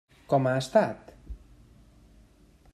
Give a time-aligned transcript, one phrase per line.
[0.31, 1.13] Com ha estat?